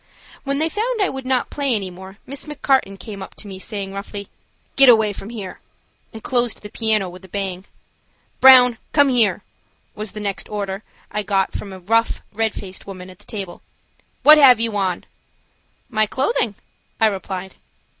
When 0.45 0.57
they 0.57 0.67
found 0.67 0.99
I 0.99 1.09
would 1.09 1.27
not 1.27 1.51
play 1.51 1.75
any 1.75 1.91
more, 1.91 2.17
Miss 2.25 2.45
McCarten 2.45 2.99
came 2.99 3.21
up 3.21 3.35
to 3.35 3.47
me 3.47 3.59
saying, 3.59 3.93
roughly: 3.93 4.29
"Get 4.75 4.89
away 4.89 5.13
from 5.13 5.29
here," 5.29 5.59
and 6.11 6.23
closed 6.23 6.63
the 6.63 6.69
piano 6.71 7.07
with 7.07 7.23
a 7.23 7.27
bang. 7.27 7.65
"Brown, 8.39 8.79
come 8.93 9.09
here," 9.09 9.43
was 9.93 10.13
the 10.13 10.19
next 10.19 10.49
order 10.49 10.81
I 11.11 11.21
got 11.21 11.53
from 11.53 11.71
a 11.71 11.77
rough, 11.77 12.23
red 12.33 12.55
faced 12.55 12.87
woman 12.87 13.11
at 13.11 13.19
the 13.19 13.25
table. 13.25 13.61
"What 14.23 14.39
have 14.39 14.59
you 14.59 14.75
on?" 14.75 15.05
"My 15.87 16.07
clothing," 16.07 16.55
I 16.99 17.05
replied. 17.05 17.53